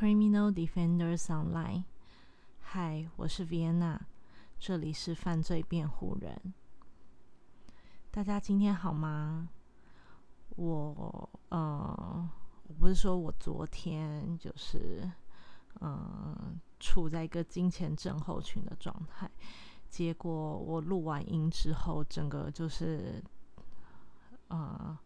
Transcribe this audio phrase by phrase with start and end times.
[0.00, 1.84] Criminal Defenders Online。
[2.58, 3.98] 嗨，我是 Vienna，
[4.58, 6.54] 这里是犯罪辩护人。
[8.10, 9.50] 大家今天好吗？
[10.56, 12.30] 我呃，
[12.66, 15.06] 我不是说我昨天就是
[15.82, 19.30] 嗯，处在一个金钱症候群的状态，
[19.90, 23.22] 结果我录完音之后，整个就是
[24.48, 24.98] 呃。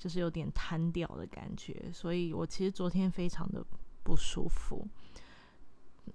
[0.00, 3.62] 就是有点瘫掉的感觉，所以我其实昨天非常的
[4.02, 4.88] 不舒服。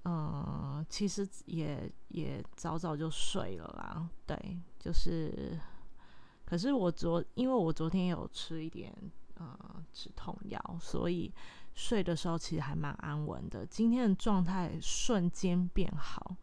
[0.04, 4.10] 嗯，其实也也早早就睡了啦。
[4.26, 5.58] 对，就是，
[6.46, 8.92] 可是我昨因为我昨天有吃一点
[9.36, 9.58] 呃
[9.94, 11.32] 止痛药，所以
[11.76, 13.64] 睡的时候其实还蛮安稳的。
[13.68, 16.36] 今天的状态瞬间变好。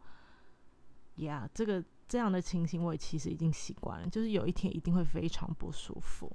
[1.17, 6.33] 呀，这个这样的情形我也其实已经习惯了，就是有一天一定会非常不舒服。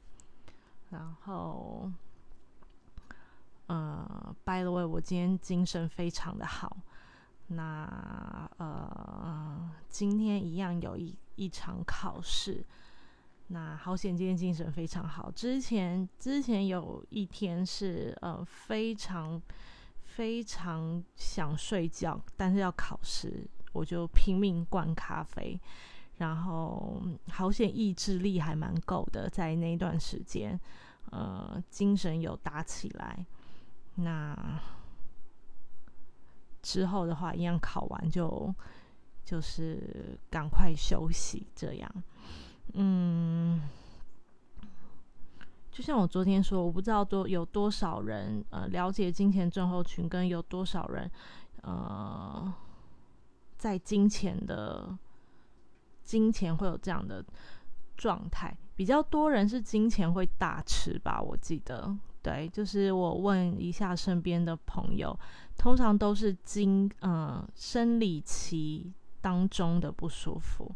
[0.90, 1.90] 然后，
[3.66, 6.76] 呃，by the way，我今天精神非常的好。
[7.48, 12.64] 那呃，今天一样有一一场考试。
[13.48, 15.30] 那好险，今天精神非常好。
[15.30, 19.40] 之前之前有一天是呃非常
[20.04, 25.58] 非常想睡觉，但是要考试，我就拼命灌咖啡。
[26.18, 30.58] 然后好险，意志力还蛮够的，在那段时间，
[31.10, 33.24] 呃，精神有打起来。
[33.94, 34.36] 那
[36.60, 38.52] 之后的话，一样考完就
[39.24, 41.90] 就是赶快休息，这样。
[42.74, 43.62] 嗯，
[45.70, 51.08] 就像我昨天说，我不知道多有多少人呃了解金钱症候群，跟有多少人
[51.62, 52.52] 呃
[53.56, 54.98] 在金钱的。
[56.08, 57.22] 金钱会有这样的
[57.94, 61.20] 状态，比较多人是金钱会大吃吧？
[61.20, 65.14] 我记得，对，就是我问一下身边的朋友，
[65.58, 70.74] 通常都是经呃生理期当中的不舒服，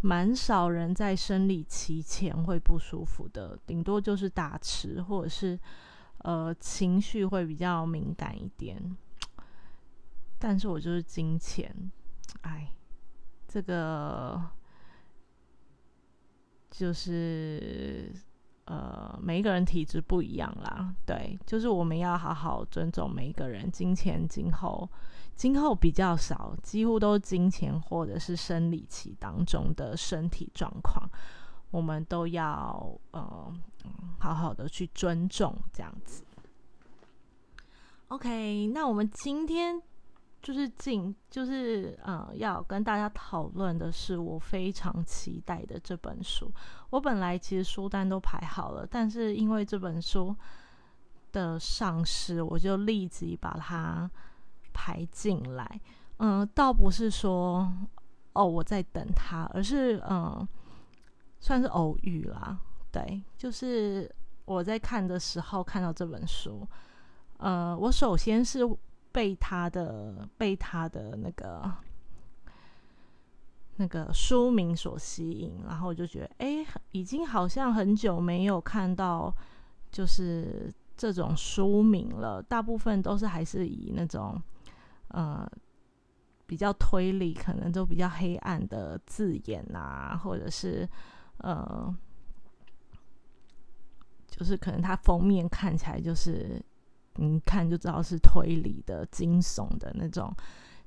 [0.00, 5.60] 蛮少人在生理期前会不舒服的，顶多就是大吃或者是
[6.20, 8.96] 呃情绪会比较敏感一点。
[10.38, 11.92] 但是我就是金钱，
[12.40, 12.72] 哎，
[13.46, 14.40] 这个。
[16.70, 18.12] 就是
[18.64, 23.70] 呃，每一个人体质不一样啦，对，就是我们要好好尊重每一个人。
[23.70, 24.88] 金钱今后
[25.34, 31.08] 今后比较少，几乎都是金钱或者是生理期当中的身体状况，
[31.70, 33.52] 我们都要呃
[34.18, 36.22] 好好的去尊重这样子。
[38.08, 39.82] OK，那我们今天。
[40.42, 46.50] 就是进，就是呃，要跟大家讨论的是我非常期待的这本书。
[46.88, 50.34] 我本来其实书单都排好了，但是因为这本书
[51.30, 54.10] 的上市，我就立即把它
[54.72, 55.80] 排进来。
[56.16, 57.70] 嗯，倒不是说
[58.32, 60.48] 哦我在等它，而是嗯，
[61.38, 62.58] 算是偶遇啦。
[62.90, 64.10] 对，就是
[64.46, 66.66] 我在看的时候看到这本书，
[67.36, 68.60] 呃，我首先是。
[69.12, 71.70] 被他的被他的那个
[73.76, 79.34] 那个书名所吸引，然后我就觉得，哎，已经好像很久没有看到
[79.90, 82.42] 就是这种书名了。
[82.42, 84.40] 大部分都是还是以那种
[85.08, 85.50] 呃
[86.46, 90.88] 比较推理，可能都比较黑暗的字眼啊，或者是
[91.38, 91.92] 呃，
[94.28, 96.62] 就是可能它封面看起来就是。
[97.22, 100.34] 你看就知道是推理的、惊悚的那种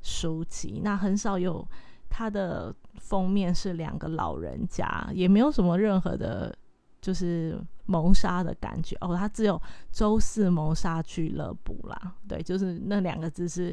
[0.01, 0.81] 书籍。
[0.83, 1.63] 那很少有
[2.09, 6.51] 它的封面是两个老人家，也没有什么任何的，
[6.99, 9.15] 就是谋杀的感觉哦。
[9.15, 9.61] 它只有
[9.93, 13.71] “周四谋杀俱乐部”啦，对，就是那两个字是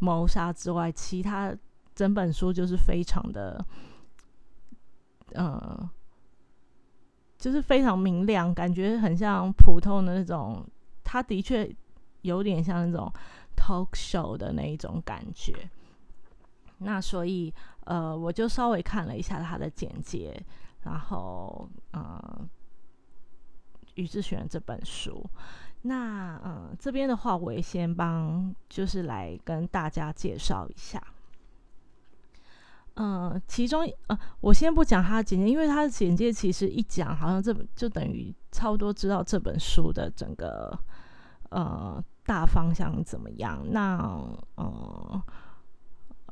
[0.00, 1.56] 谋杀之外，其他
[1.94, 3.64] 整本书就是非常的，
[5.34, 5.88] 呃，
[7.38, 10.66] 就是非常明亮，感觉很像普通的那种。
[11.04, 11.72] 他的确。
[12.22, 13.12] 有点像那种
[13.54, 15.54] talk show 的那一种感觉，
[16.78, 17.52] 那所以
[17.84, 20.40] 呃，我就稍微看了一下他的简介，
[20.82, 22.48] 然后呃，
[23.94, 25.24] 于是选这本书。
[25.82, 31.02] 那呃，这边的话，我也先帮，就是来跟大家介绍一下。
[32.94, 40.78] 嗯，其中呃，我先不讲他的简介，因为他的简介其实一讲，好像这本就等于差不多知道这本书的整个
[41.50, 42.02] 呃。
[42.24, 43.64] 大方向怎么样？
[43.70, 43.98] 那
[44.56, 45.22] 呃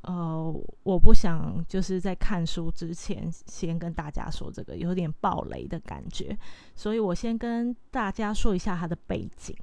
[0.03, 6.37] 呃，我不想就是在看书之前先跟大家说这个有点暴雷的感觉，
[6.75, 9.55] 所以我先跟大家说一下他的背景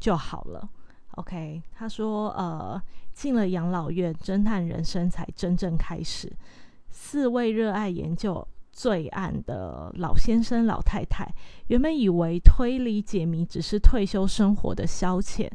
[0.00, 0.68] 就好了。
[1.16, 2.82] OK，他说，呃，
[3.12, 6.32] 进了养老院，侦探人生才真正开始。
[6.88, 11.32] 四位热爱研究罪案的老先生、老太太，
[11.68, 15.48] 原本以为推理解谜只是退休生活的消遣，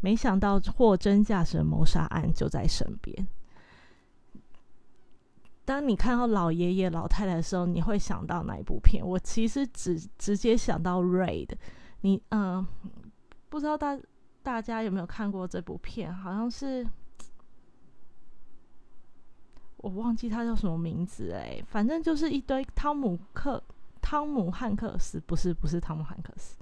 [0.00, 3.28] 没想到货真价实的谋杀案就在身边。
[5.64, 9.06] 当你看到老爷爷、老太太的时候，你会想到哪一部片？
[9.06, 11.46] 我其实只直接想到《Raid》。
[12.00, 12.66] 你嗯，
[13.48, 13.96] 不知道大
[14.42, 16.12] 大家有没有看过这部片？
[16.12, 16.84] 好像是
[19.82, 23.62] 我忘记他叫什么名字哎，反正就是一堆汤姆克
[24.00, 26.56] 汤姆汉克斯，不是不是汤姆汉克斯，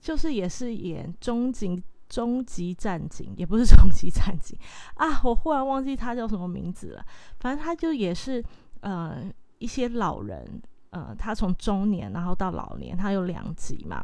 [0.00, 4.58] 就是也是演终极终极战警，也不是终极战警
[4.94, 7.06] 啊，我忽然忘记他叫什么名字了。
[7.38, 8.44] 反正他就也是
[8.80, 9.24] 呃
[9.58, 10.60] 一些老人。
[10.90, 14.02] 呃，他从中年然后到老年，他有两集嘛，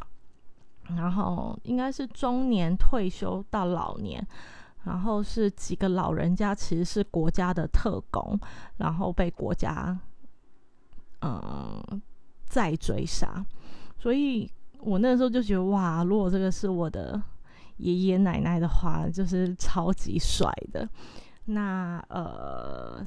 [0.95, 4.23] 然后应该是中年退休到老年，
[4.85, 8.39] 然后是几个老人家其实是国家的特工，
[8.77, 9.97] 然后被国家
[11.21, 12.01] 嗯
[12.45, 13.45] 再追杀，
[13.97, 14.49] 所以
[14.79, 17.21] 我那时候就觉得哇，如果这个是我的
[17.77, 20.87] 爷爷奶奶的话，就是超级帅的。
[21.45, 23.05] 那呃。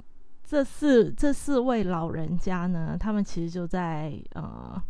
[0.51, 4.83] 这四这四位老人家呢，他们其实就在呃，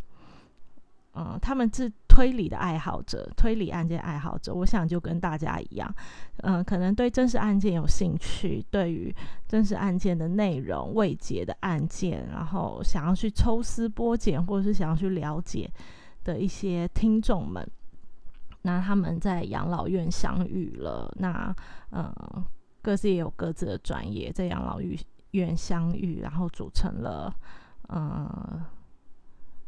[1.15, 4.53] 嗯，他们是推理的爱好者，推理案件爱好者。
[4.53, 5.95] 我想就跟大家一样，
[6.39, 9.15] 嗯，可能对真实案件有兴趣，对于
[9.47, 15.71] 真实案件的内容、未解的案件，然后想要去抽丝剥茧，或者是想要去了解
[16.25, 17.65] 的一些听众们，
[18.63, 21.09] 那他们在养老院相遇了。
[21.21, 21.55] 那
[21.93, 22.13] 嗯，
[22.83, 24.81] 各自也有各自的专业，在养老
[25.31, 25.57] 院。
[25.57, 27.33] 相遇，然后组成了，
[27.87, 28.67] 呃，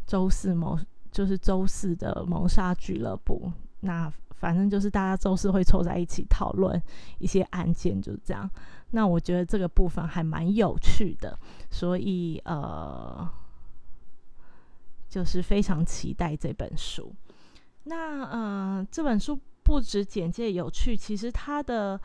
[0.05, 0.77] 周四某
[1.11, 3.51] 就是周四的谋杀俱乐部。
[3.81, 6.81] 那反正就是大家周四会凑在一起讨论
[7.19, 8.49] 一些案件，就是这样。
[8.91, 11.39] 那我觉得这个部分还蛮有趣的，
[11.71, 13.29] 所以呃，
[15.09, 17.15] 就是非常期待这本书。
[17.85, 22.01] 那呃，这本书不止简介有趣，其实它的。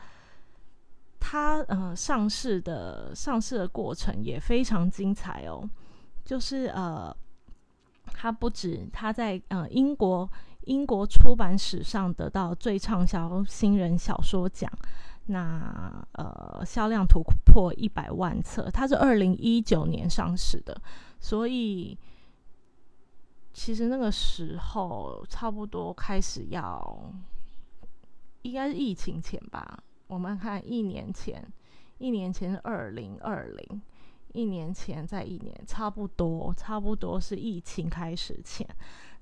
[1.18, 5.68] 它呃上市的上市的过程也非常精彩哦，
[6.24, 7.16] 就是呃，
[8.18, 10.28] 它不止它在呃英国
[10.62, 14.70] 英国出版史上得到最畅销新人小说奖，
[15.26, 20.80] 那呃销量突破一百万册，它是二零一九年上市的，
[21.20, 21.96] 所以
[23.52, 27.12] 其实那个时候差不多开始要，
[28.42, 29.78] 应该是疫情前吧。
[30.06, 31.46] 我们看一年前，
[31.98, 33.82] 一年前是二零二零，
[34.36, 38.68] 一年前在一年，差不多，差不多是疫情开始前。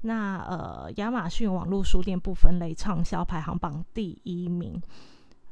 [0.01, 4.83] 那呃，亚马逊网络书店不分类畅销排行榜第一名。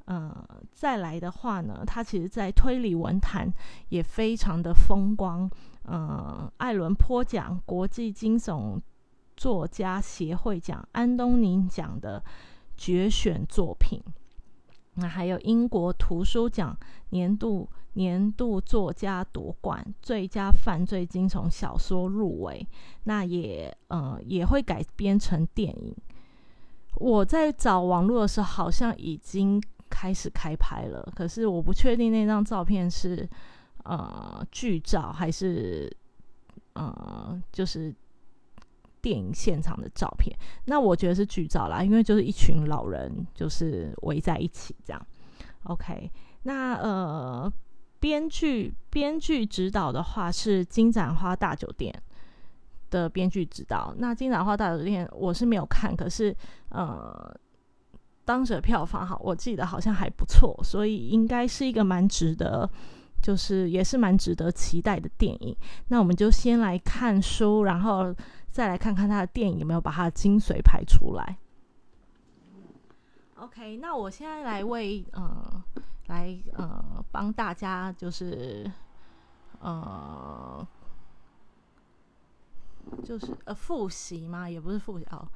[0.06, 3.50] 呃，再来的话呢，它其实在推理文坛
[3.88, 5.49] 也非常的风光。
[5.85, 8.81] 呃，艾伦坡奖、国际惊悚
[9.37, 12.23] 作家协会奖、安东尼奖的
[12.76, 14.03] 决选作品。
[14.94, 16.76] 那还有英国图书奖
[17.11, 22.67] 年度年度作家夺冠，最佳犯罪惊悚小说入围，
[23.05, 25.94] 那也呃也会改编成电影。
[26.97, 33.29] 我在找网络的时候，好像已经开始开拍了，可是我不确定那张照片是
[33.84, 35.91] 呃剧照还是
[36.75, 37.94] 呃就是。
[39.03, 40.32] 电影现场的照片，
[40.67, 45.06] 那我觉得是剧照啦，因为就是一群老人就是围在一起这样。
[45.65, 46.08] OK，
[46.44, 47.53] 那呃，
[48.03, 51.94] 编剧编剧指导的话是金盏花大酒店
[52.91, 53.94] 的编剧指导。
[53.97, 56.37] 那金盏花大酒店我是没有看，可是
[56.71, 57.32] 呃，
[58.25, 62.69] 当时的票房好，我记得好像还不错，所以应该是一个蛮值得，
[63.23, 65.56] 就是也是蛮值得期待的电影。
[65.87, 68.13] 那我们就先来看书，然后。
[68.53, 71.39] 再来看看他的电影有没有把他的精髓拍出来。
[73.37, 75.65] OK，那我现在来为呃
[76.06, 78.71] 来呃帮大家就是
[79.61, 80.67] 呃
[83.05, 85.27] 就是呃复习嘛，也不是复习哦，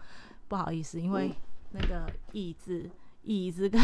[0.49, 1.33] 不好意思，因为
[1.71, 2.91] 那个椅子
[3.23, 3.81] 椅子跟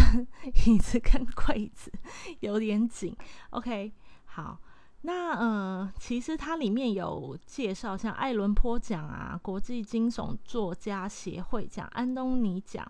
[0.66, 1.90] 椅子跟柜子
[2.40, 3.16] 有点紧。
[3.50, 3.92] OK，
[4.26, 4.58] 好。
[5.04, 12.86] 那呃，其实它里面有介绍，像艾伦坡奖啊、国际惊悚作家协会奖、安东尼奖、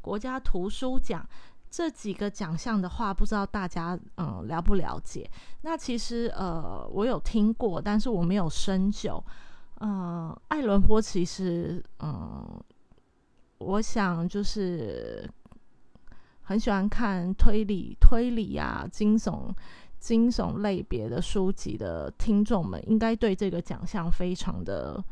[0.00, 1.28] 国家图书奖
[1.76, 5.30] 这几个奖项的话，不知道大家嗯了不了解？
[5.60, 9.22] 那其实呃，我有听过，但是我没有深究。
[9.74, 12.58] 呃，艾伦坡其实嗯，
[13.58, 15.30] 我想就是
[16.44, 19.54] 很喜欢看推理、推理啊、惊悚、
[19.98, 25.04] 惊悚类别的书籍的听众们，应该对这个奖项非常的、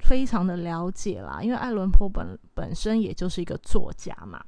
[0.00, 1.40] 非常的了解啦。
[1.42, 4.44] 因为艾伦坡本本身也就是一个作家嘛。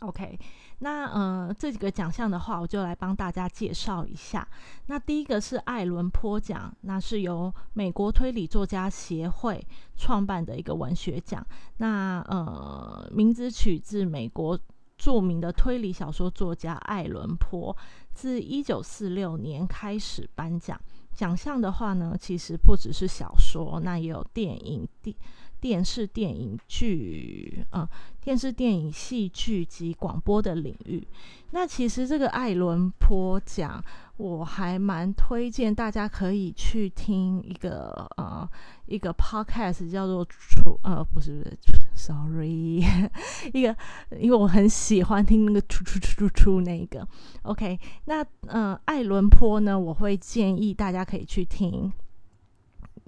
[0.00, 0.38] OK，
[0.78, 4.46] 那呃这几个奖项的话，我就来帮大家介绍一下。
[4.86, 11.46] 那第一个是艾伦坡奖，那是由美国推理作家协会创办的一个文学奖。
[11.78, 14.58] 那呃名字取自美国。
[15.00, 17.76] 著名的推理小说作家艾伦坡，
[18.14, 20.76] 自一九四六年开始颁奖。
[21.14, 25.14] 奖项的话呢，其实不只是小说，那也有电影、电
[25.60, 27.86] 电视、电影剧，嗯，
[28.20, 31.06] 电视、电影、戏剧及广播的领域。
[31.50, 33.82] 那其实这个艾伦坡奖。
[34.18, 38.44] 我还蛮推荐大家可以去听一个呃
[38.86, 42.82] 一个 podcast 叫做出呃不是不是 sorry
[43.54, 43.76] 一个
[44.18, 47.06] 因为我很喜欢听那个出出出出出那个
[47.42, 51.92] OK 那呃艾伦坡呢我会建议大家可以去听。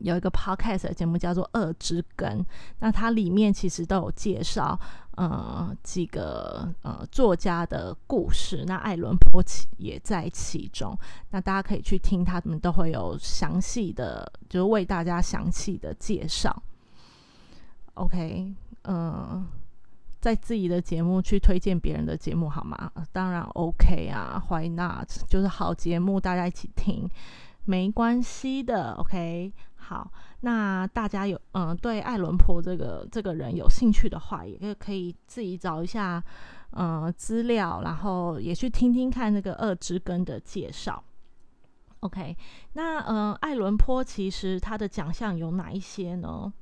[0.01, 2.39] 有一个 podcast 的节目叫做《二之根》，
[2.81, 4.79] 那它里面其实都有介绍，
[5.17, 8.65] 呃，几个呃作家的故事。
[8.67, 10.99] 那艾伦坡其也在其中，
[11.31, 16.63] 那大家可以去听，他们都会有详细的，就是为大家详细的介绍。
[17.95, 18.55] OK，
[18.85, 19.47] 嗯，
[20.21, 22.91] 在自己的节目去推荐别人的节目好吗？
[23.13, 25.09] 当然 OK 啊，Why not？
[25.29, 27.07] 就是好节目，大家一起听，
[27.67, 28.93] 没关系的。
[28.95, 29.53] OK。
[29.91, 30.09] 好，
[30.43, 36.23] 那大家有嗯对艾伦坡这个这个人有兴趣的话，也可以自己找一下
[36.75, 41.03] 嗯资料，然后也去听听看那个二之根的介绍。
[41.99, 42.37] OK，
[42.75, 46.53] 那嗯艾伦坡其实他的奖项有哪一些呢？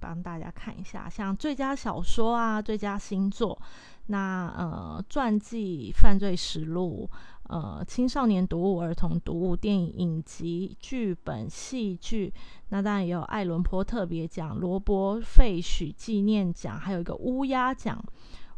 [0.00, 3.60] 帮大家看一下，像最佳小说啊，最佳新作，
[4.06, 7.06] 那呃传记、犯罪实录。
[7.48, 12.32] 呃，青少年读物、儿童读物、电影影集、剧本、戏剧，
[12.70, 18.02] 那当然也有艾伦坡特别奖、罗伯费许纪念奖，还有一个乌鸦奖。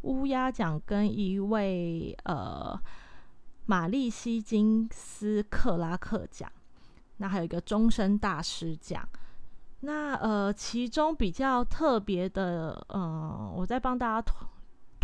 [0.02, 2.78] 乌鸦奖跟一位呃
[3.66, 6.50] 玛丽西金斯克拉克奖，
[7.16, 9.07] 那还有一个终身大师奖。
[9.80, 14.33] 那呃，其中比较特别的，呃，我再帮大家。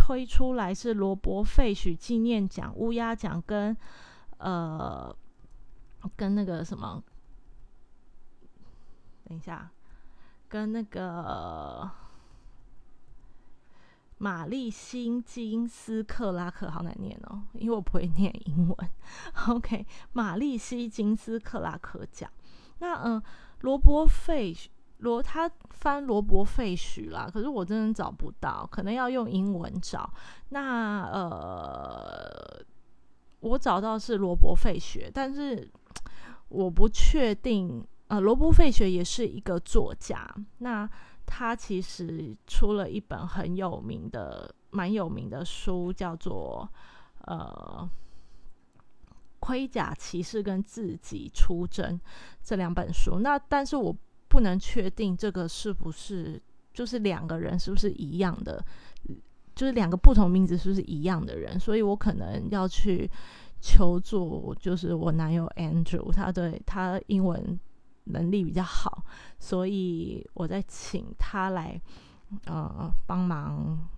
[0.04, 3.74] 推出来是罗伯费许纪念奖、乌鸦奖跟
[4.36, 5.16] 呃
[6.14, 7.02] 跟那个什么，
[9.24, 9.70] 等一下，
[10.46, 11.90] 跟那个
[14.18, 18.90] 玛丽辛金斯克拉克，好难念哦，因为我不会念英文。
[19.48, 22.30] OK，玛丽西金斯克拉克奖。
[22.80, 23.22] 那嗯，
[23.60, 24.68] 罗伯费许。
[24.98, 30.10] 罗他翻罗伯费许啦，可是我真的找不到，可能要用英文找。
[30.48, 32.64] 那呃，
[33.40, 35.70] 我找到是罗伯费雪，但是
[36.48, 37.86] 我不确定。
[38.06, 40.26] 呃，罗伯费雪也是一个作家，
[40.58, 40.88] 那
[41.26, 46.68] 他其实出了一本很有名的、蛮有名的书，叫做
[47.22, 47.90] 呃
[49.40, 51.98] 《盔甲骑士》跟《自己出征》
[52.42, 53.18] 这两本书。
[53.18, 53.94] 那但是我。
[54.34, 58.60] 不能确定这个是不是就是两个人是不是一样的，
[59.54, 63.08] 就是两个不同名字是不是一样的人，所以我可能要去
[63.60, 67.56] 求助，就是我男友 Andrew，他对他英文
[68.06, 69.04] 能力比较好，
[69.38, 71.80] 所以我在请他来
[72.46, 73.88] 呃帮忙，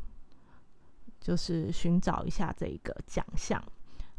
[1.19, 3.63] 就是寻找一下这个奖项。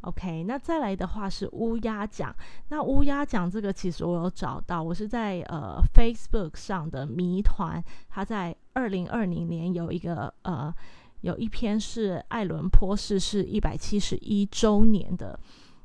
[0.02, 2.34] OK，那再来的话是乌鸦奖。
[2.70, 10.74] 那乌鸦奖这个其实我有找到，我是在呃 Facebook 上的谜团，他在二零二零年有一个呃
[11.22, 15.38] 有一篇是艾伦坡逝世一百七十一周年的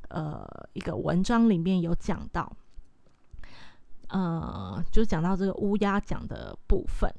[0.09, 2.53] 呃一个文章里面有讲到，
[4.09, 7.11] 呃就讲到这个乌鸦奖的部分。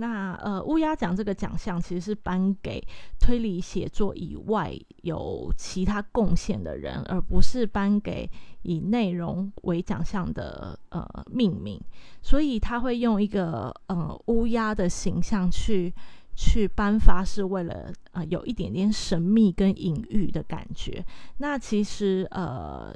[0.00, 2.82] 那呃，乌鸦奖这个奖项其实是颁给
[3.18, 8.28] 推理写作以外有其他贡献的人，而不是颁给
[8.62, 11.78] 以内容为奖项的呃命名。
[12.22, 15.92] 所以他会用一个呃乌鸦的形象去
[16.34, 21.04] 去颁发，是为了呃有一点点神秘跟隐喻的感觉。
[21.36, 22.90] 那其实呃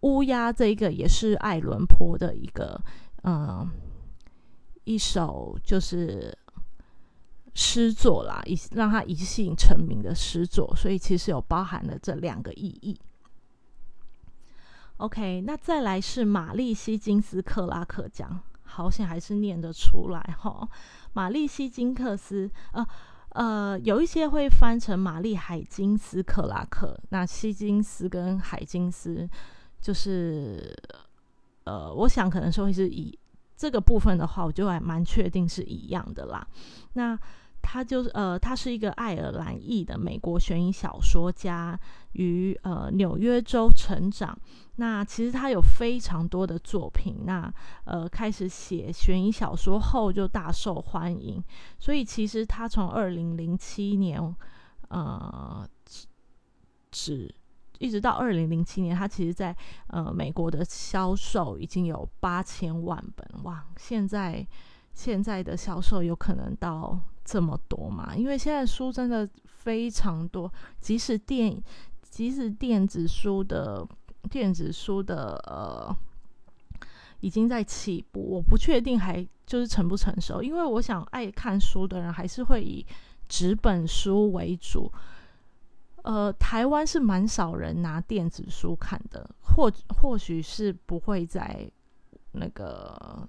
[0.00, 2.80] 乌鸦这一个也是爱伦坡的一个
[3.24, 3.68] 嗯。
[4.84, 6.36] 一首就是
[7.54, 12.98] 诗作啦，一让他一姓成名的诗作，所以其实有包含了这两个意义。
[14.98, 20.68] OK，那再来是玛丽西金斯克拉克奖，好险还是念得出来哈。
[21.12, 22.86] 玛丽西金克斯，呃
[23.30, 29.28] 呃，有一些会翻成玛丽海金斯克拉克，那希金斯跟海金斯
[29.80, 30.74] 就是
[31.64, 33.18] 呃，我想可能是会是以
[33.62, 36.44] 这个部分的话，我就还蛮确定是一样的啦。
[36.94, 37.16] 那
[37.62, 41.78] 他就是呃，他是一个爱尔兰裔的美国悬疑小说家，
[42.14, 44.36] 于呃纽约州成长。
[44.78, 47.54] 那其实他有非常多的作品，那
[47.84, 51.40] 呃开始写悬疑小说后就大受欢迎。
[51.78, 54.20] 所以其实他从二零零七年
[54.88, 55.64] 呃
[56.90, 57.32] 只
[57.82, 59.54] 一直到二零零七年，它其实在
[59.88, 63.66] 呃美国的销售已经有八千万本哇！
[63.76, 64.46] 现在
[64.94, 66.98] 现在的销售有可能到。
[67.24, 68.16] 这么多嘛？
[68.16, 71.56] 因为现在书真的非常多，即使电，
[72.02, 73.86] 即使电子书的
[74.28, 75.96] 电子书的呃，
[77.20, 80.42] 已经在起步，我不确定还就是成不成熟。
[80.42, 82.84] 因为我想爱看书的人还是会以
[83.28, 84.92] 纸本书为主。
[86.02, 91.70] 呃，台湾是蛮少人拿电子书看的，或或许是不会在
[92.32, 93.28] 那个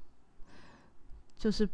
[1.37, 1.67] 就是。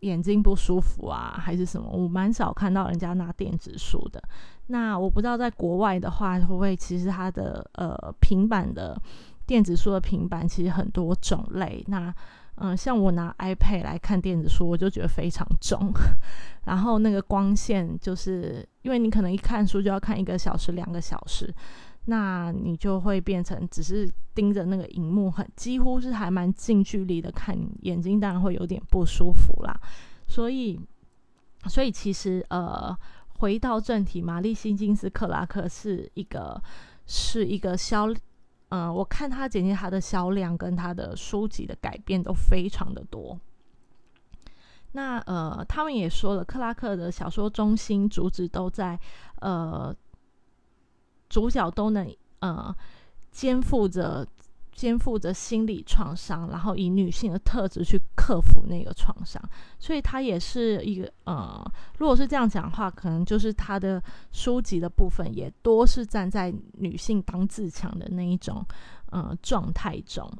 [0.00, 1.86] 眼睛不舒服啊，还是什么？
[1.90, 4.22] 我蛮少看到人家拿电子书的。
[4.68, 8.98] 那我不知道在国外的话，会不会其实它的呃平板的
[9.44, 11.84] 电子书的平板其实很多种类。
[11.86, 12.10] 那
[12.62, 15.90] 嗯，像我拿 iPad 来看电子书，我就觉得非常重。
[16.66, 21.52] 然后那个光线，就是因为你可能一看书就要看一个小时、两个小时，
[22.04, 29.74] 那你就会变成只是盯着那个荧幕，很几乎是还蛮近距离的看，眼睛当然会有点不舒服啦。
[30.26, 30.78] 所以，
[31.66, 32.94] 所以其实呃，
[33.38, 36.62] 回到正题，玛丽辛金斯克拉克是一个
[37.06, 38.08] 是一个销，
[38.70, 43.38] 嗯，我看他简介，他的销量跟他的书籍的改变都非常的多。
[44.92, 48.98] 那呃，他们也说了，克拉克的小说中心主旨都在
[49.40, 49.94] 呃，
[51.28, 52.74] 主角都能呃
[53.30, 54.26] 肩负着。
[54.72, 59.42] 肩负着心理创伤，然后以女性的特质去克服那个创伤，
[59.78, 61.62] 所以他也是一个呃，
[61.98, 64.02] 如果是这样讲的话，可能就是他的
[64.32, 68.64] 书籍的部分也多是站在女性当自强的那一种
[69.10, 70.30] 呃状态中。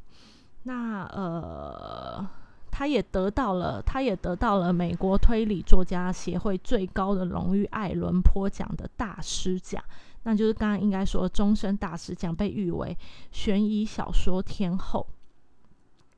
[0.62, 2.26] 那呃，
[2.70, 9.82] 他也得到了，他也得到了美国推理作家协会最高的荣誉艾伦坡奖的大师奖。
[10.22, 12.96] 那就是刚刚应该说终身大师奖被誉为
[13.32, 15.06] 悬疑小说天后。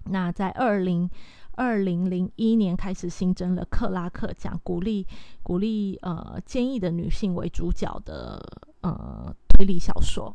[0.07, 1.09] 那在二零
[1.53, 5.07] 二零零一年开始新增了克拉克奖，鼓励
[5.43, 8.43] 鼓励呃坚毅的女性为主角的
[8.81, 10.35] 呃推理小说。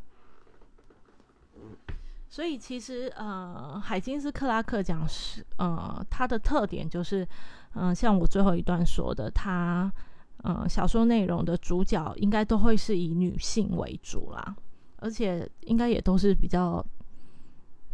[2.29, 7.27] 所以其实呃海金斯克拉克奖是呃它的特点就是
[7.73, 9.91] 嗯像我最后一段说的它。
[10.49, 14.55] 嗯，小说内容的主角应该都会是以女性为主啦，
[14.95, 16.81] 而且应该也都是比较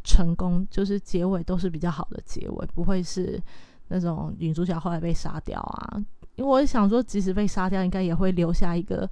[0.03, 3.41] 成功，就是结尾都是比较好的结尾，不会是
[3.87, 5.97] 那种女主角后来被杀掉啊。
[6.35, 9.09] 因为我想说，即使被杀掉，应该也会留下一个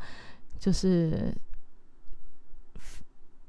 [0.60, 1.36] 就是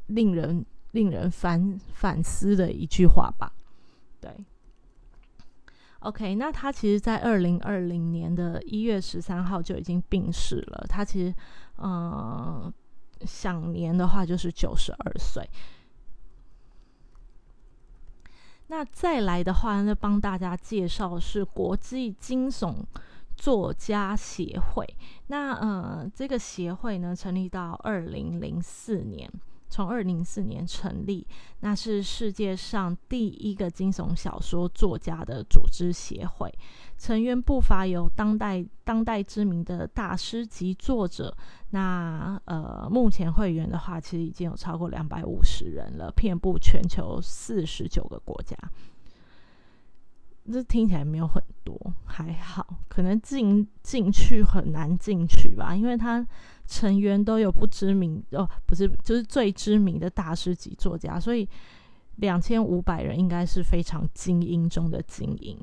[0.06, 3.52] 令人令人反反思的一句话吧，
[4.20, 4.30] 对。
[6.02, 10.84] OK，那他其实，在二零二零年的一月十三号就已经病逝了。
[10.88, 11.34] 他其实，
[11.76, 12.72] 呃，
[13.24, 15.48] 享年的话就是九十二岁。
[18.66, 22.74] 那再来的话，那帮大家介绍是国际惊悚
[23.36, 24.96] 作家协会。
[25.28, 29.30] 那呃，这个协会呢，成立到二零零四年。
[29.72, 31.26] 从二零零四年成立，
[31.60, 36.52] 那是世界上第一个惊悚小说作家的组织协会，
[36.98, 41.34] 成员不乏有当代当代知名的大师级作者。
[41.70, 48.54] 那呃，目前会员的话，其实已经有超过两百五十人了，遍布全球四十九个国家。
[50.52, 56.26] 这听起来没有很多，还好，可能进进去很难进去吧，因为他
[56.66, 61.48] 成员都有不知名哦，不是，就是最知名的大师级作家，所以
[62.16, 65.58] 两千五百人应该是非常精英中的精英。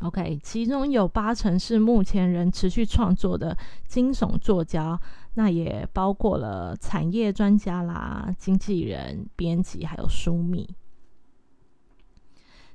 [0.00, 3.56] OK，其中有八成是目前仍持续创作的
[3.86, 5.00] 惊悚作家，
[5.34, 10.68] 那也包括了产业专家啦、经纪人、编辑，还有书迷。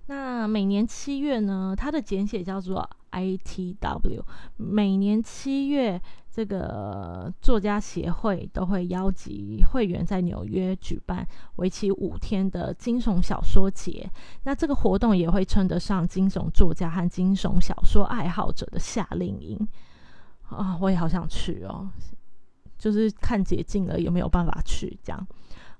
[0.07, 4.23] 那每年七月呢，它的简写叫做 ITW。
[4.57, 6.01] 每年七月，
[6.33, 14.09] 这个作家协会都会邀集会员在纽约举办为期五天的惊悚小说节。
[14.43, 19.67] 那这个活动也会称得上惊悚作家和惊悚小说爱好者的夏令营。
[20.47, 21.89] 啊，我也好想去哦，
[22.77, 25.27] 就是看捷径了有没有办法去这样。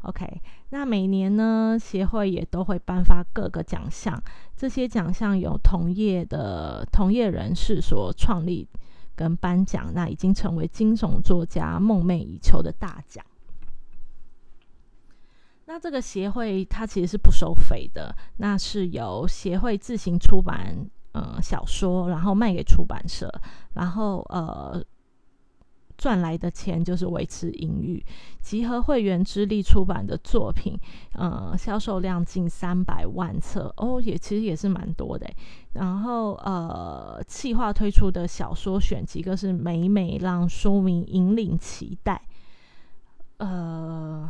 [0.01, 0.25] OK，
[0.71, 4.21] 那每年呢，协会也都会颁发各个奖项，
[4.57, 8.67] 这些奖项由同业的同业人士所创立
[9.15, 13.25] 跟颁奖，那已经成为惊悚作家梦寐以求的大奖。
[15.65, 20.75] 那这个协会它其实是不收费的，那是由协会自行出版
[21.13, 23.31] 呃小说，然后卖给出版社，
[23.73, 24.83] 然后呃。
[26.01, 28.03] 赚来的钱就是维持营运，
[28.41, 30.75] 集合会员之力出版的作品，
[31.13, 35.29] 呃，销售量近三百万册哦，也其实也是蛮多的。
[35.73, 42.19] 然后呃，企划推出的小说选几个是每每让书迷引领期待，
[43.37, 44.27] 呃，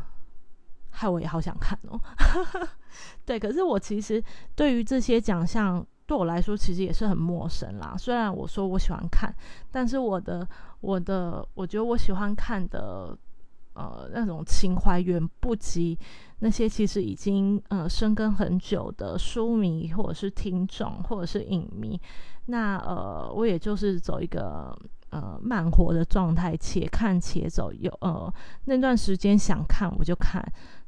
[0.89, 1.97] 害我也好想看哦。
[3.23, 4.21] 对，可是我其实
[4.55, 5.87] 对于这些奖项。
[6.11, 7.95] 对我来说，其实也是很陌生啦。
[7.97, 9.33] 虽然我说我喜欢看，
[9.71, 10.45] 但是我的
[10.81, 13.17] 我的，我觉得我喜欢看的，
[13.75, 15.97] 呃，那种情怀远不及
[16.39, 21.97] 那些其实已经呃生根很久的书迷，或者是听众，或者是影迷。
[22.47, 24.77] 那呃，我也就是走一个
[25.11, 27.71] 呃慢活的状态，且看且走。
[27.71, 28.33] 有呃
[28.65, 30.43] 那段时间想看我就看。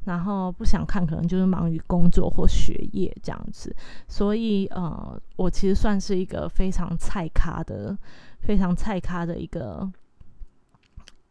[0.06, 3.74] 然后不想看，可能就是忙于工作或学业这样子，
[4.08, 7.98] 所以呃，我其实算是一个非常菜咖的、
[8.42, 9.89] 非常菜咖的一个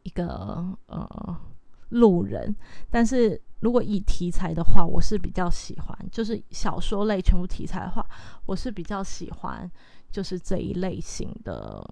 [0.04, 1.36] 一个呃
[1.90, 2.54] 路人。
[2.90, 8.06] 但是如果以题材的话，我是比较喜欢，就是小说类全部题材的话，
[8.46, 9.70] 我是比较喜欢
[10.10, 11.86] 就是这一类型的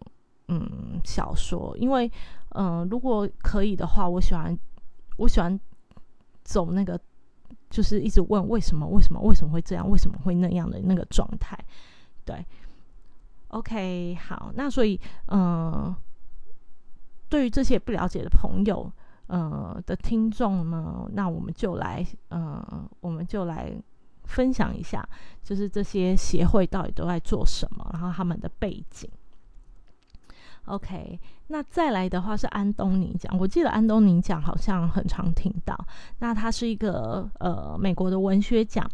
[0.49, 2.11] 嗯小说，因为
[2.55, 4.59] 嗯，如果可以的话，我喜欢
[5.19, 5.61] 我喜欢。
[6.51, 6.99] 走那个，
[7.71, 11.57] 就是一直问为什么，为什么，为什么会这样，为什么会那样的那个状态，
[12.25, 12.45] 对
[13.49, 15.95] ，OK，好，那所以，嗯，
[17.29, 18.91] 对于这些不了解的朋友，
[19.29, 23.73] 呃的听众呢，那我们就来，呃，我们就来
[24.25, 25.09] 分享一下，
[25.45, 29.09] 就是这些协会到底都在做什么，然后他们的背景。
[30.66, 31.18] OK，
[31.49, 33.37] 那再来的话是安东尼奖。
[33.38, 35.77] 我记得安东尼奖好像很常听到。
[36.20, 38.88] 那它是一个呃美国的文学奖，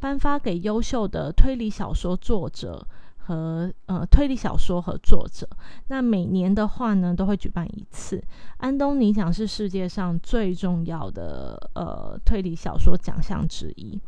[0.00, 2.84] 颁发给优秀的推理小说作者
[3.16, 5.48] 和呃推理小说和作者。
[5.86, 8.20] 那每年的话呢，都会举办一次。
[8.56, 14.00] 安东尼奖是世界上最重要的呃推理小说奖项之一。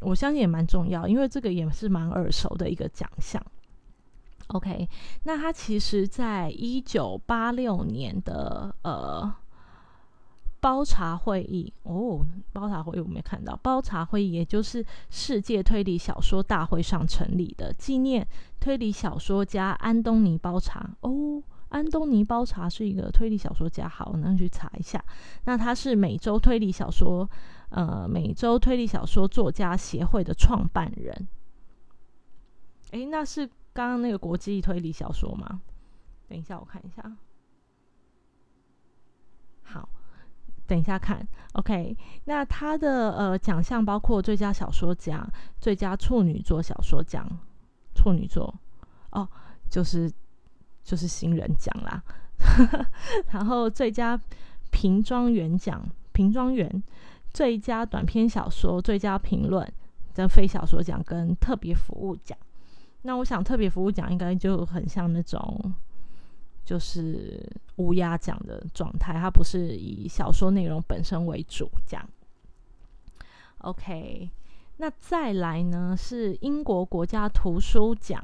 [0.00, 3.40] 我相信也蛮重要，因为这个也是蛮耳熟的一个奖项。
[4.48, 4.88] OK，
[5.24, 9.34] 那他其实在一九八六年的呃
[10.60, 18.26] 包茶会议哦，包茶会议我没看到，包茶会议也就是世界推理小说大会上成立的，纪念
[18.60, 21.42] 推理小说家安东尼包茶哦。
[21.70, 25.04] 安东尼包茶是一个推理小说家，好，我能去查一下。
[25.44, 27.28] 那他是美洲推理小说
[27.70, 31.28] 呃美洲推理小说作家协会的创办人。
[32.92, 33.50] 诶，那是。
[33.76, 35.60] 刚刚那个国际推理小说吗？
[36.26, 37.12] 等一下，我看一下。
[39.62, 39.86] 好，
[40.66, 41.28] 等一下看。
[41.52, 47.28] OK，那他的呃奖项包括最佳小说奖、最佳处女作小说奖、
[47.94, 48.54] 处女作
[49.10, 49.28] 哦，
[49.68, 50.10] 就是
[50.82, 52.02] 就是新人奖啦。
[53.32, 54.18] 然后最佳
[54.70, 56.82] 瓶装员奖、瓶装员、
[57.30, 59.70] 最佳短篇小说、最佳评论
[60.14, 62.38] 跟非小说奖跟特别服务奖。
[63.06, 65.72] 那我想特别服务奖应该就很像那种，
[66.64, 67.40] 就是
[67.76, 72.04] 乌鸦奖的状态，它不是以小说内容本身为主这样。
[73.58, 74.28] OK，
[74.78, 78.22] 那再来呢是英国国家图书奖。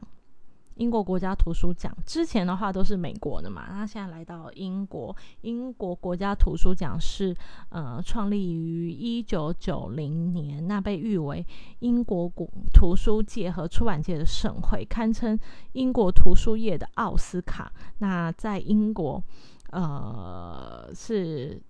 [0.77, 7.37] 英国国家图书奖之前的话都是美国的嘛，那现在来到英国，英国国家图书奖是
[7.69, 11.45] 呃创立于一九九零年，那被誉为
[11.81, 15.39] 英国古图书界和出版界的盛会，堪称
[15.73, 17.73] 英国图书业的奥斯卡。
[17.99, 19.23] 那在英国，
[19.71, 21.61] 呃是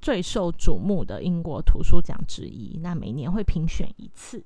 [0.00, 4.44] 最受瞩目的英国图书奖之一，那每年会评选一次。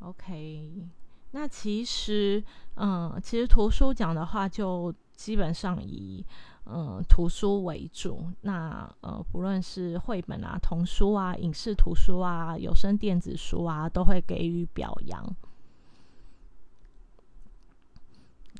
[0.00, 0.86] OK，
[1.32, 2.42] 那其实，
[2.76, 6.24] 嗯，其实图书奖的话，就基本上以
[6.66, 8.24] 嗯图书为主。
[8.42, 15.36] 那呃，不论是绘本啊、童书啊、影视图书啊、有声电子书啊，都会给予表扬。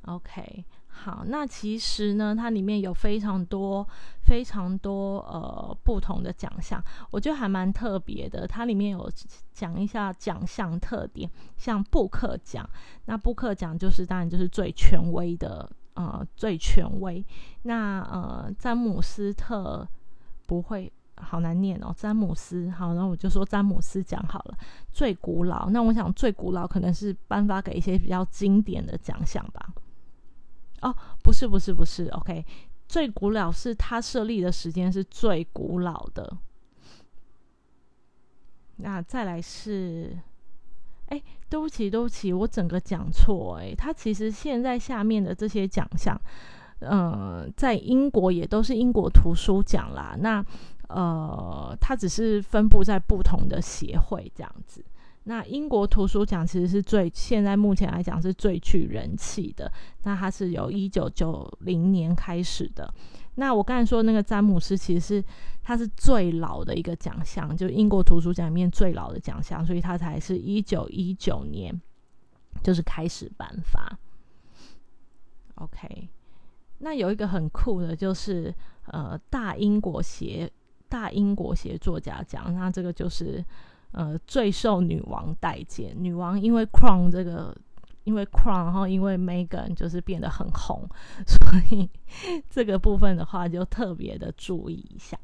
[0.03, 0.65] OK，
[0.99, 3.87] 好，那其实呢，它里面有非常多、
[4.25, 8.47] 非常多呃不同的奖项，我觉得还蛮特别的。
[8.47, 9.11] 它里面有
[9.53, 12.69] 讲一下奖项特点，像布克奖，
[13.05, 17.25] 那布克奖就是当然就是最权威的，呃，最权威。
[17.63, 19.87] 那呃，詹姆斯特
[20.47, 20.93] 不会。
[21.21, 22.71] 好难念哦，詹姆斯。
[22.71, 24.57] 好，那我就说詹姆斯奖好了。
[24.93, 29.69] 最古老，那我想最古老可能是颁发给一些比较经典的奖项吧。
[30.83, 32.07] 哦，不是，不是，不是。
[32.09, 32.45] OK，
[32.87, 36.37] 最古老是他设立的时间是最古老的。
[38.77, 40.17] 那再来是，
[41.07, 43.59] 哎，对不起，对不起，我整个讲错。
[43.61, 46.21] 哎，他其实现在下面的这些奖项，
[46.81, 50.17] 嗯，在英国也都是英国图书奖啦。
[50.21, 50.45] 那
[50.89, 54.83] 呃，它只是分布在不同的协会这样子。
[55.29, 59.71] 那英国图书奖其实是最现在目前来讲是最具人气的。
[60.05, 62.91] 那它是由一九九零年开始的。
[63.35, 65.25] 那我刚才说那个詹姆斯，其实是
[65.63, 71.79] 它是最老的一个奖项，就英国图书奖里面最老的奖项，所以它才是一九一九年
[72.63, 73.99] 就是开始颁发。
[75.57, 76.09] OK，
[76.79, 78.55] 那有一个很酷的，就是
[78.87, 80.51] 呃大英国协。
[80.91, 83.45] 大英国协作家奖，那这个就是
[83.93, 85.95] 呃最受女王待见。
[85.97, 87.57] 女王因为 Crown 这个，
[88.05, 90.89] 因为 Crown，然后因为 Megan 就是变得很红，
[91.27, 91.39] 所
[91.71, 91.89] 以
[92.49, 95.19] 这个部分的话就特别的注意一下。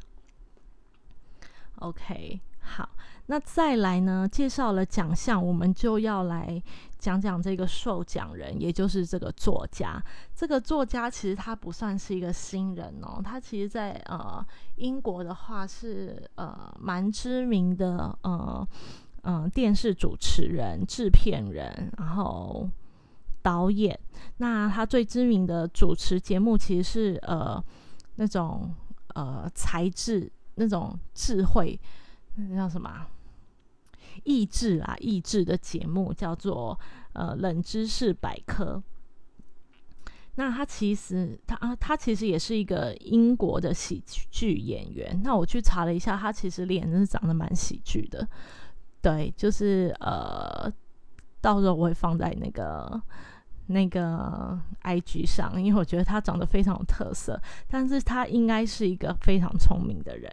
[1.77, 2.88] OK，好。
[3.26, 4.28] 那再来呢？
[4.30, 6.62] 介绍了奖项，我们就要来
[6.98, 10.02] 讲讲这个受奖人，也就是这个作家。
[10.34, 14.44] 这个作家其实他不算是一个新人哦，他其实在呃
[14.76, 18.68] 英国的话是呃蛮知名的呃
[19.22, 22.68] 嗯电视主持人、制片人，然后
[23.40, 23.98] 导演。
[24.37, 27.62] 那他最知名的主持节目其实是呃
[28.16, 28.70] 那种
[29.14, 31.80] 呃才智那种智慧，
[32.37, 33.07] 那叫什么？
[34.23, 36.79] 益智啊，益智的节目叫做
[37.14, 38.83] 呃冷知识百科。
[40.37, 45.20] 那他其实他啊，他其实也是一个英国的喜剧演员。
[45.23, 48.27] 那我去查了一下，他其实脸是长得蛮喜剧的。
[49.03, 50.73] 对，就是呃，
[51.40, 53.01] 到时候我会放在那个
[53.66, 60.33] 那个 IG 上，因为我觉得他长得非常有特色，但是他应该是一个非常聪明的人。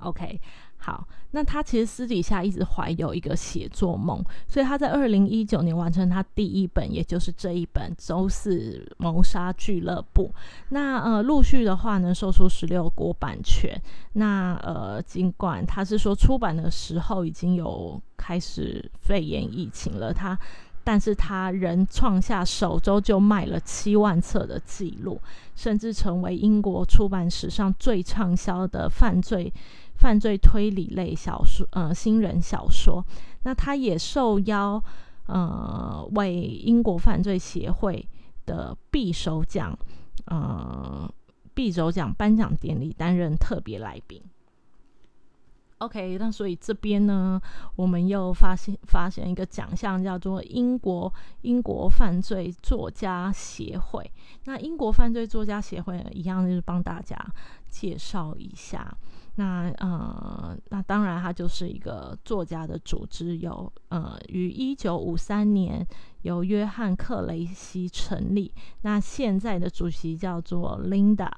[0.00, 0.40] OK。
[0.80, 10.32] 好，那他其实私底下一直怀有一个写作梦，所以他在二零一九年完成他第一本，也就是这一本《周四谋杀俱乐部》。
[10.68, 13.78] 那呃，陆续的话呢，售出十六国版权。
[14.12, 20.38] 那呃，尽管他是说出版的时候已经有开始肺炎疫情了，他，
[20.84, 25.20] 但是他仍创下首周就卖了七万册的记录，
[25.54, 29.52] 甚至成为英国出版史上最畅销的犯罪。
[29.98, 33.04] 犯罪推理类小说，呃，新人小说。
[33.42, 34.82] 那他也受邀，
[35.26, 38.08] 呃，为英国犯罪协会
[38.46, 39.76] 的匕首奖，
[40.26, 41.12] 呃，
[41.54, 44.22] 匕首奖颁奖典礼担任特别来宾。
[45.78, 47.40] OK，那所以这边呢，
[47.76, 54.10] 我们又发现发现一个奖项，叫做英国英国犯罪作家协会。
[54.44, 57.16] 那英国犯罪作家协会一样，就是帮大家
[57.68, 58.92] 介绍一下。
[59.38, 65.86] 那呃，那当然，它就是一个作家的组织，有呃，于一九五三年
[66.22, 68.52] 由约翰克雷西成立。
[68.82, 71.30] 那现在的主席叫做 Linda。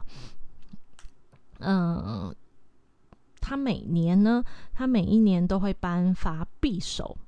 [1.58, 2.34] 嗯，
[3.38, 7.18] 他每年呢，他每一年都会颁发匕首，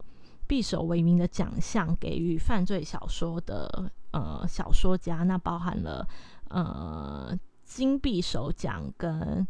[0.48, 5.16] 匕首为名的奖项给予犯罪小说的呃小说家。
[5.16, 6.08] 那包含了
[6.48, 9.46] 呃金匕首奖跟。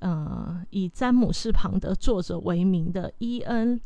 [0.00, 3.80] 呃，以詹姆士庞德作者为名的伊恩，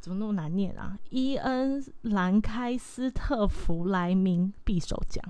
[0.00, 0.98] 怎么那么难念啊？
[1.10, 5.22] 伊恩兰开斯特弗莱明匕首奖，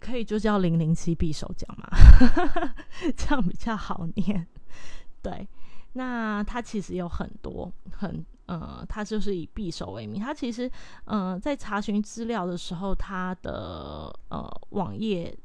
[0.00, 1.88] 可以就叫零零七匕首奖嘛？
[3.16, 4.46] 这样比较好念。
[5.20, 5.46] 对，
[5.92, 10.20] 那他其实有很多很呃，他就是以匕首为名。
[10.20, 10.70] 他其实
[11.04, 15.36] 呃，在查询资料的时候，他的呃网页。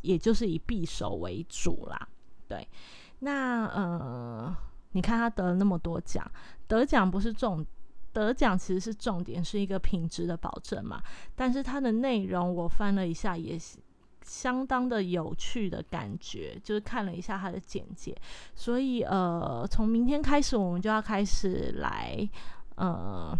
[0.00, 2.08] 也就是以匕首为主啦，
[2.46, 2.66] 对。
[3.20, 4.56] 那呃，
[4.92, 6.24] 你看他得了那么多奖，
[6.66, 7.66] 得奖不是重，
[8.12, 11.02] 得奖其实是重点，是一个品质的保证嘛。
[11.34, 13.78] 但是它的内容我翻了一下，也是
[14.22, 18.16] 相当的有趣的感觉，就是看了一下他的简介。
[18.54, 22.28] 所以呃，从明天开始，我们就要开始来
[22.76, 23.36] 呃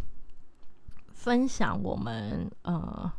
[1.13, 3.13] 分享我们呃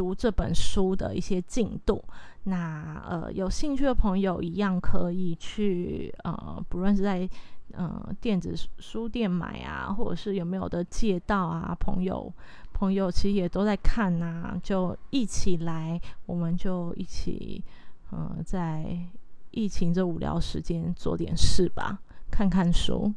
[0.00, 2.02] 读这本书的一些进度。
[2.44, 7.28] 那呃有兴趣的朋友一样可以去呃，不论是在
[7.72, 12.32] 呃电子书店买啊，或者是有没有的借到啊，朋友
[12.72, 17.62] 朋友其实也都在看呐，就一起来，我们就一起
[18.10, 18.98] 呃在
[19.50, 23.12] 疫情这无聊时间做点事吧，看看书，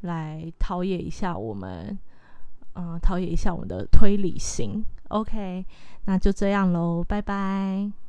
[0.00, 1.98] 来陶冶一下我们。
[2.74, 4.82] 嗯，陶冶一下我们的推理心。
[5.12, 5.64] OK，
[6.06, 8.01] 那就这样喽，拜拜。